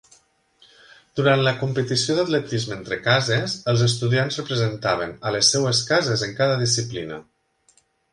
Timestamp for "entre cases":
2.75-3.57